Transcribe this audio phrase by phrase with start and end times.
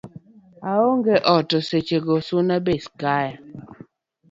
[0.73, 3.31] oonge ot to seche go suna bende kaye